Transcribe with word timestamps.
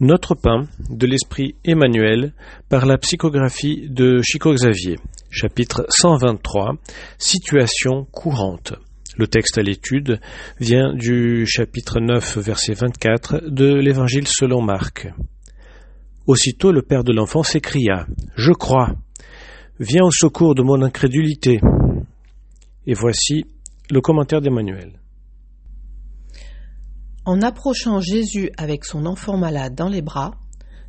Notre 0.00 0.34
pain 0.34 0.66
de 0.90 1.06
l'esprit 1.06 1.54
Emmanuel 1.64 2.34
par 2.68 2.84
la 2.84 2.98
psychographie 2.98 3.88
de 3.88 4.20
Chico 4.20 4.52
Xavier, 4.52 4.98
chapitre 5.30 5.86
123, 5.88 6.74
situation 7.16 8.04
courante. 8.12 8.74
Le 9.16 9.26
texte 9.26 9.56
à 9.56 9.62
l'étude 9.62 10.20
vient 10.60 10.92
du 10.92 11.46
chapitre 11.46 11.98
9, 11.98 12.36
verset 12.36 12.74
24 12.74 13.44
de 13.48 13.72
l'Évangile 13.72 14.28
selon 14.28 14.60
Marc. 14.60 15.08
Aussitôt 16.26 16.72
le 16.72 16.82
père 16.82 17.02
de 17.02 17.14
l'enfant 17.14 17.42
s'écria 17.42 18.06
Je 18.36 18.52
crois, 18.52 18.96
viens 19.80 20.04
au 20.04 20.10
secours 20.10 20.54
de 20.54 20.62
mon 20.62 20.82
incrédulité. 20.82 21.58
Et 22.86 22.92
voici 22.92 23.46
le 23.90 24.02
commentaire 24.02 24.42
d'Emmanuel. 24.42 25.00
En 27.26 27.42
approchant 27.42 27.98
Jésus 27.98 28.52
avec 28.56 28.84
son 28.84 29.04
enfant 29.04 29.36
malade 29.36 29.74
dans 29.74 29.88
les 29.88 30.00
bras, 30.00 30.36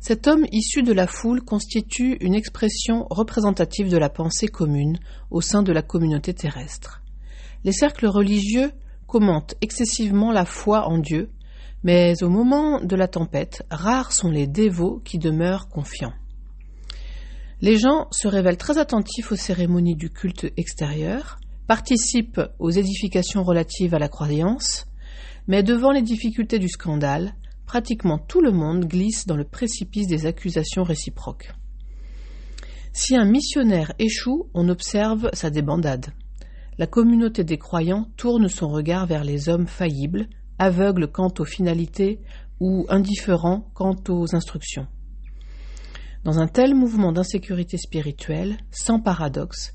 cet 0.00 0.26
homme 0.26 0.44
issu 0.52 0.82
de 0.82 0.92
la 0.92 1.06
foule 1.06 1.40
constitue 1.40 2.18
une 2.20 2.34
expression 2.34 3.06
représentative 3.08 3.88
de 3.88 3.96
la 3.96 4.10
pensée 4.10 4.46
commune 4.46 4.98
au 5.30 5.40
sein 5.40 5.62
de 5.62 5.72
la 5.72 5.80
communauté 5.80 6.34
terrestre. 6.34 7.02
Les 7.64 7.72
cercles 7.72 8.06
religieux 8.06 8.70
commentent 9.06 9.54
excessivement 9.62 10.30
la 10.30 10.44
foi 10.44 10.86
en 10.86 10.98
Dieu, 10.98 11.30
mais 11.82 12.22
au 12.22 12.28
moment 12.28 12.82
de 12.82 12.96
la 12.96 13.08
tempête, 13.08 13.64
rares 13.70 14.12
sont 14.12 14.30
les 14.30 14.46
dévots 14.46 15.00
qui 15.06 15.16
demeurent 15.16 15.68
confiants. 15.68 16.12
Les 17.62 17.78
gens 17.78 18.08
se 18.10 18.28
révèlent 18.28 18.58
très 18.58 18.76
attentifs 18.76 19.32
aux 19.32 19.36
cérémonies 19.36 19.96
du 19.96 20.10
culte 20.10 20.52
extérieur, 20.58 21.38
participent 21.66 22.42
aux 22.58 22.70
édifications 22.70 23.42
relatives 23.42 23.94
à 23.94 23.98
la 23.98 24.08
croyance, 24.10 24.86
mais 25.46 25.62
devant 25.62 25.92
les 25.92 26.02
difficultés 26.02 26.58
du 26.58 26.68
scandale, 26.68 27.34
pratiquement 27.66 28.18
tout 28.18 28.40
le 28.40 28.52
monde 28.52 28.86
glisse 28.86 29.26
dans 29.26 29.36
le 29.36 29.44
précipice 29.44 30.06
des 30.06 30.26
accusations 30.26 30.84
réciproques. 30.84 31.52
Si 32.92 33.14
un 33.16 33.26
missionnaire 33.26 33.92
échoue, 33.98 34.48
on 34.54 34.68
observe 34.68 35.28
sa 35.34 35.50
débandade. 35.50 36.06
La 36.78 36.86
communauté 36.86 37.44
des 37.44 37.58
croyants 37.58 38.06
tourne 38.16 38.48
son 38.48 38.68
regard 38.68 39.06
vers 39.06 39.24
les 39.24 39.48
hommes 39.48 39.66
faillibles, 39.66 40.28
aveugles 40.58 41.08
quant 41.08 41.32
aux 41.38 41.44
finalités 41.44 42.20
ou 42.60 42.86
indifférents 42.88 43.68
quant 43.74 43.96
aux 44.08 44.34
instructions. 44.34 44.86
Dans 46.24 46.38
un 46.38 46.48
tel 46.48 46.74
mouvement 46.74 47.12
d'insécurité 47.12 47.76
spirituelle, 47.76 48.56
sans 48.70 48.98
paradoxe, 49.00 49.72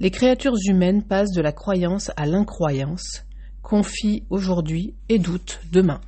les 0.00 0.10
créatures 0.10 0.56
humaines 0.68 1.02
passent 1.02 1.32
de 1.32 1.42
la 1.42 1.52
croyance 1.52 2.10
à 2.16 2.26
l'incroyance, 2.26 3.24
confie 3.64 4.22
aujourd'hui 4.28 4.94
et 5.08 5.18
doute 5.18 5.60
demain. 5.72 6.00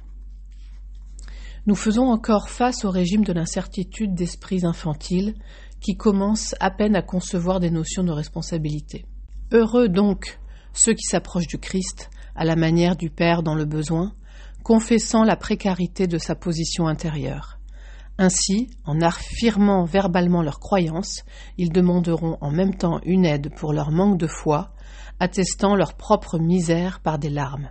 Nous 1.66 1.74
faisons 1.74 2.04
encore 2.04 2.48
face 2.48 2.84
au 2.84 2.90
régime 2.90 3.24
de 3.24 3.32
l'incertitude 3.32 4.14
d'esprits 4.14 4.64
infantiles 4.64 5.34
qui 5.80 5.96
commencent 5.96 6.54
à 6.60 6.70
peine 6.70 6.94
à 6.94 7.02
concevoir 7.02 7.58
des 7.58 7.70
notions 7.70 8.04
de 8.04 8.12
responsabilité. 8.12 9.06
Heureux 9.50 9.88
donc 9.88 10.38
ceux 10.74 10.92
qui 10.92 11.04
s'approchent 11.04 11.48
du 11.48 11.58
Christ 11.58 12.10
à 12.36 12.44
la 12.44 12.54
manière 12.54 12.94
du 12.94 13.08
Père 13.08 13.42
dans 13.42 13.54
le 13.54 13.64
besoin, 13.64 14.12
confessant 14.62 15.24
la 15.24 15.36
précarité 15.36 16.06
de 16.06 16.18
sa 16.18 16.34
position 16.34 16.86
intérieure. 16.86 17.55
Ainsi, 18.18 18.70
en 18.84 19.00
affirmant 19.02 19.84
verbalement 19.84 20.42
leur 20.42 20.58
croyance, 20.58 21.22
ils 21.58 21.70
demanderont 21.70 22.38
en 22.40 22.50
même 22.50 22.74
temps 22.74 23.00
une 23.04 23.26
aide 23.26 23.54
pour 23.54 23.72
leur 23.72 23.90
manque 23.90 24.18
de 24.18 24.26
foi 24.26 24.70
attestant 25.20 25.74
leur 25.76 25.94
propre 25.94 26.38
misère 26.38 27.00
par 27.00 27.18
des 27.18 27.30
larmes. 27.30 27.70